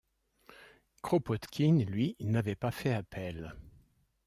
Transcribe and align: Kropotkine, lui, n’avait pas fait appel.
Kropotkine, 1.03 1.85
lui, 1.85 2.15
n’avait 2.21 2.55
pas 2.55 2.71
fait 2.71 2.91
appel. 2.91 3.53